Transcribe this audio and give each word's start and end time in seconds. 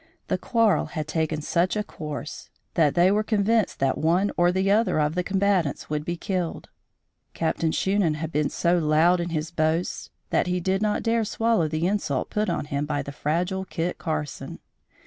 The 0.29 0.37
quarrel 0.39 0.87
had 0.97 1.07
taken 1.07 1.43
such 1.43 1.75
a 1.75 1.83
course 1.83 2.49
that 2.73 2.95
they 2.95 3.11
were 3.11 3.21
convinced 3.21 3.77
that 3.77 3.99
one 3.99 4.31
or 4.35 4.51
the 4.51 4.71
other 4.71 4.99
of 4.99 5.13
the 5.13 5.21
combatants 5.23 5.91
would 5.91 6.03
be 6.05 6.17
killed. 6.17 6.69
Captain 7.35 7.69
Shunan 7.71 8.15
had 8.15 8.31
been 8.31 8.49
so 8.49 8.79
loud 8.79 9.19
in 9.19 9.29
his 9.29 9.51
boasts 9.51 10.09
that 10.31 10.47
he 10.47 10.59
did 10.59 10.81
not 10.81 11.03
dare 11.03 11.23
swallow 11.23 11.67
the 11.67 11.85
insult, 11.85 12.31
put 12.31 12.49
on 12.49 12.65
him 12.65 12.87
by 12.87 13.03
the 13.03 13.11
fragile 13.11 13.63
Kit 13.63 13.99
Carson. 13.99 14.57